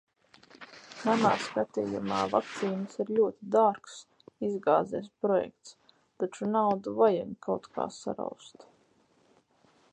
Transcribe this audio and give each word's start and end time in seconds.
Manā 1.09 1.33
skatījumā 1.47 2.21
vakcīnas 2.31 2.97
ir 3.03 3.11
ļoti 3.19 3.51
dārgs 3.57 3.99
izgāzies 4.49 5.13
projekts, 5.27 5.77
taču 6.23 6.51
naudu 6.57 6.95
vajag 7.03 7.39
kaut 7.49 7.73
kā 7.77 7.89
saraust... 8.03 8.71